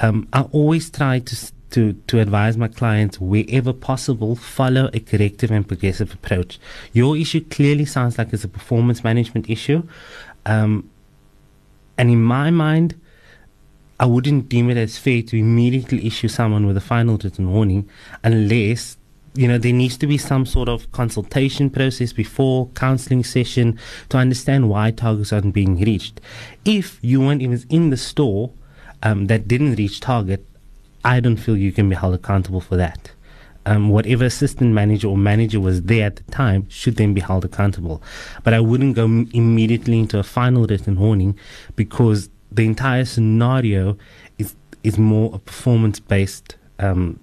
[0.00, 5.50] um, I always try to to to advise my clients wherever possible follow a corrective
[5.50, 6.60] and progressive approach.
[6.92, 9.82] Your issue clearly sounds like it's a performance management issue,
[10.46, 10.88] um,
[11.96, 12.94] and in my mind,
[13.98, 17.90] I wouldn't deem it as fair to immediately issue someone with a final written warning
[18.22, 18.96] unless
[19.38, 24.18] you know there needs to be some sort of consultation process before counseling session to
[24.18, 26.20] understand why targets aren't being reached.
[26.64, 28.50] If you weren't even in the store
[29.04, 30.44] um, that didn't reach target,
[31.04, 33.12] I don't feel you can be held accountable for that.
[33.64, 37.44] Um, whatever assistant manager or manager was there at the time should then be held
[37.44, 38.02] accountable.
[38.42, 41.38] But I wouldn't go m- immediately into a final written warning
[41.76, 43.96] because the entire scenario
[44.36, 47.20] is is more a performance based um,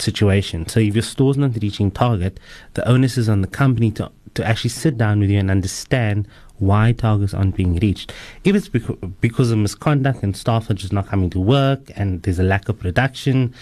[0.00, 0.68] situation.
[0.68, 2.38] So if your store's not reaching target,
[2.74, 6.28] the onus is on the company to to actually sit down with you and understand
[6.58, 8.12] why targets aren't being reached.
[8.44, 12.22] If it's because, because of misconduct and staff are just not coming to work and
[12.22, 13.54] there's a lack of production,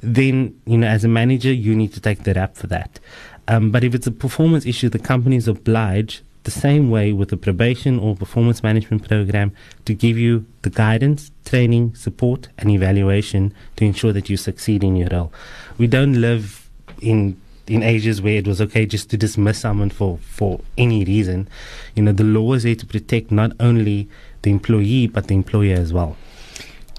[0.00, 3.00] then you know as a manager you need to take the rap for that.
[3.48, 7.32] Um, but if it's a performance issue, the company is obliged the same way with
[7.32, 9.52] a probation or performance management program
[9.84, 14.96] to give you the guidance, training, support, and evaluation to ensure that you succeed in
[14.96, 15.32] your role.
[15.78, 16.68] We don't live
[17.00, 21.46] in in ages where it was okay just to dismiss someone for, for any reason,
[21.94, 24.08] you know, the law is there to protect not only
[24.40, 26.16] the employee but the employer as well.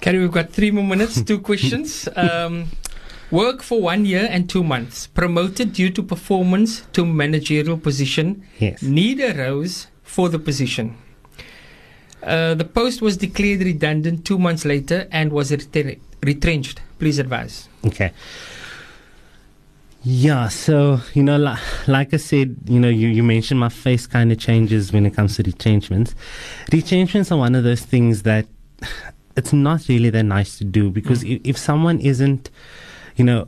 [0.02, 2.08] Gary, we've got three more minutes, two questions.
[2.16, 2.70] Um,
[3.32, 5.08] work for one year and two months.
[5.08, 8.44] Promoted due to performance to managerial position.
[8.60, 8.82] Yes.
[8.82, 10.98] Need arose for the position.
[12.22, 16.82] Uh, the post was declared redundant two months later and was retre- retrenched.
[17.00, 17.70] Please advise.
[17.86, 18.12] Okay.
[20.04, 24.08] Yeah, so you know, like, like I said, you know, you, you mentioned my face
[24.08, 26.16] kind of changes when it comes to retrenchments.
[26.72, 28.46] Retrenchments are one of those things that
[29.36, 32.50] it's not really that nice to do because if, if someone isn't,
[33.20, 33.48] you know,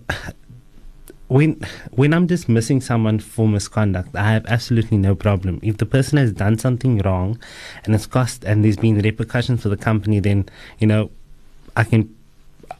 [1.30, 5.60] when when I'm dismissing someone for misconduct, I have absolutely no problem.
[5.64, 7.40] If the person has done something wrong
[7.86, 10.50] and it's cost and there's been repercussions for the company, then
[10.80, 11.10] you know,
[11.78, 12.14] I can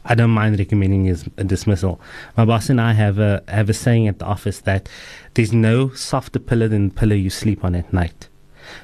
[0.04, 1.98] I don't mind recommending his a dismissal.
[2.36, 4.86] My boss and I have a have a saying at the office that
[5.32, 8.28] there's no softer pillow than the pillow you sleep on at night.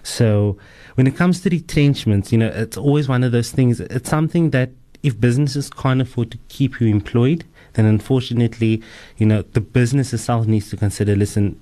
[0.03, 0.57] So
[0.95, 3.81] when it comes to retrenchments, you know, it's always one of those things.
[3.81, 4.71] It's something that
[5.03, 7.45] if businesses can't afford to keep you employed,
[7.75, 8.83] then unfortunately,
[9.17, 11.15] you know, the business itself needs to consider.
[11.17, 11.61] Listen,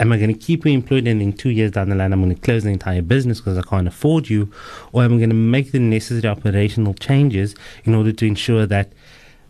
[0.00, 2.22] am I going to keep you employed and in two years down the line I'm
[2.22, 4.52] going to close the entire business because I can't afford you?
[4.92, 8.92] Or am I going to make the necessary operational changes in order to ensure that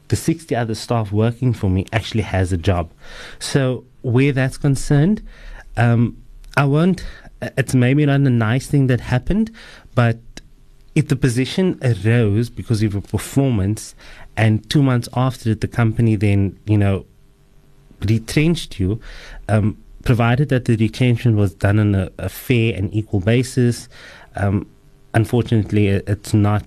[0.09, 2.91] the 60 other staff working for me actually has a job?
[3.39, 5.23] So, where that's concerned,
[5.77, 6.23] um,
[6.57, 7.05] I won't,
[7.41, 9.51] it's maybe not a nice thing that happened,
[9.95, 10.19] but
[10.95, 13.95] if the position arose because of a performance
[14.37, 17.05] and two months after it, the company then, you know,
[18.01, 19.01] retrenched you,
[19.49, 23.89] um, provided that the retrenchment was done on a, a fair and equal basis,
[24.37, 24.67] um,
[25.15, 26.65] unfortunately, it, it's not.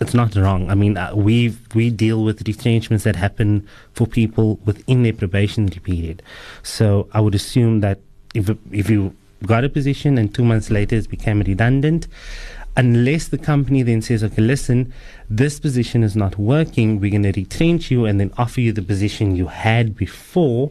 [0.00, 0.68] It's not wrong.
[0.68, 5.78] I mean, uh, we we deal with retrenchments that happen for people within their probationary
[5.78, 6.24] period.
[6.64, 8.00] So I would assume that
[8.34, 9.14] if if you
[9.46, 12.08] got a position and two months later it became redundant,
[12.76, 14.92] unless the company then says, okay, listen,
[15.28, 18.82] this position is not working, we're going to retrench you and then offer you the
[18.82, 20.70] position you had before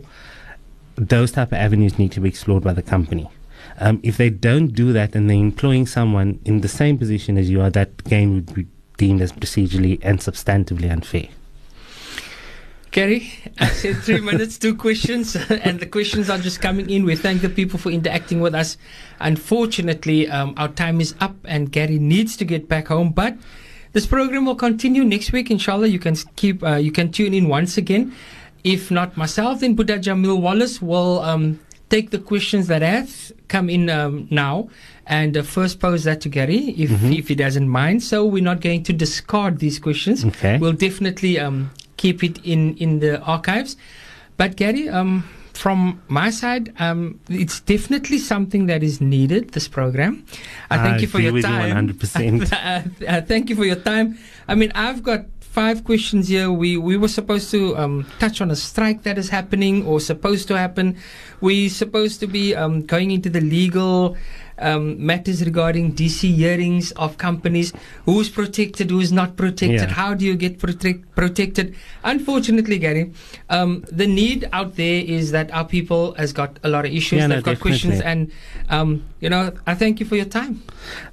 [0.96, 3.30] those type of avenues need to be explored by the company.
[3.80, 7.50] Um, if they don't do that and they're employing someone in the same position as
[7.50, 11.28] you are, that again would be deemed as procedurally and substantively unfair.
[12.92, 17.06] Gary, I said three minutes, two questions, and the questions are just coming in.
[17.06, 18.78] We thank the people for interacting with us.
[19.22, 23.12] Unfortunately, um, our time is up, and Gary needs to get back home.
[23.12, 23.38] But
[23.94, 25.88] this program will continue next week, inshallah.
[25.88, 28.14] You can keep, uh, you can tune in once again.
[28.66, 33.70] If not myself, then Buddha Jamiel Wallace will um, take the questions that have come
[33.70, 34.70] in um, now
[35.08, 37.14] and uh, first pose that to Gary if, Mm-hmm.
[37.14, 38.04] if he doesn't mind.
[38.04, 40.24] So we're not going to discard these questions.
[40.26, 40.58] Okay.
[40.58, 41.72] We'll definitely um,
[42.02, 43.78] keep it in, in the archives.
[44.38, 45.24] But Gary, um,
[45.54, 49.52] from my side, um, it's definitely something that is needed.
[49.52, 50.26] This program.
[50.72, 51.90] I thank I you for your with you time.
[51.90, 52.52] 100%.
[52.52, 54.18] uh, uh, thank you for your time.
[54.48, 56.50] I mean, I've got five questions here.
[56.50, 60.48] We we were supposed to um, touch on a strike that is happening or supposed
[60.48, 60.98] to happen.
[61.42, 64.18] We're supposed to be um, going into the legal
[64.62, 67.74] um, matters regarding DC hearings of companies.
[68.06, 68.92] Who's protected?
[68.92, 69.90] Who's not protected?
[69.90, 69.94] Yeah.
[69.94, 71.76] How do you get protect, protected?
[72.04, 73.12] Unfortunately, Gary,
[73.50, 77.20] um, the need out there is that our people has got a lot of issues.
[77.20, 78.32] Yeah, They've got questions, and
[78.70, 80.64] um, you know, I thank you for your time.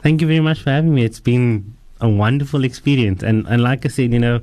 [0.00, 1.04] Thank you very much for having me.
[1.04, 3.22] It's been a wonderful experience.
[3.22, 4.40] And, and like I said, you know,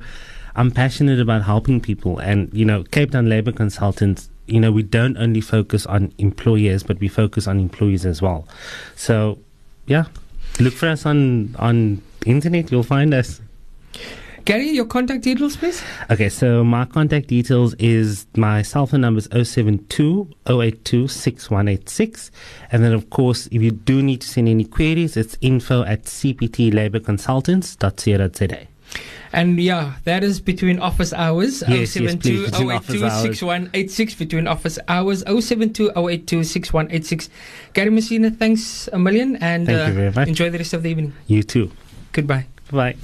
[0.55, 2.19] I'm passionate about helping people.
[2.19, 6.83] And, you know, Cape Town Labour Consultants, you know, we don't only focus on employers,
[6.83, 8.47] but we focus on employees as well.
[8.95, 9.37] So,
[9.87, 10.05] yeah,
[10.59, 12.71] look for us on, on internet.
[12.71, 13.41] You'll find us.
[14.45, 15.83] Gary, your contact details, please.
[16.11, 22.29] Okay, so my contact details is my cell phone number is 072 082 6186.
[22.71, 26.03] And then, of course, if you do need to send any queries, it's info at
[26.03, 28.67] cptlaborconsultants.co.za.
[29.35, 31.61] And yeah, that is between office hours.
[31.67, 33.21] Yes, yes, 072 please, between 082 office hours.
[33.21, 35.23] 6186 between office hours.
[35.27, 37.29] 072 082 6186.
[37.73, 40.27] Gary Messina, thanks a million and Thank uh, you very much.
[40.29, 41.11] enjoy the rest of the evening.
[41.27, 41.69] You too.
[42.13, 42.47] Goodbye.
[42.71, 42.95] Bye.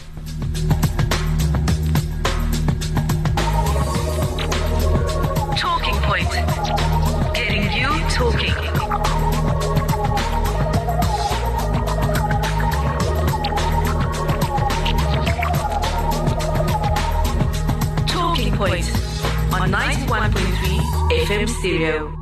[21.32, 22.20] FM stereo.